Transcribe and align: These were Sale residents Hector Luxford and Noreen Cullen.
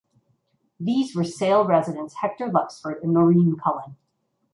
These 0.79 1.15
were 1.15 1.23
Sale 1.23 1.65
residents 1.67 2.15
Hector 2.15 2.47
Luxford 2.47 3.03
and 3.03 3.13
Noreen 3.13 3.55
Cullen. 3.55 3.97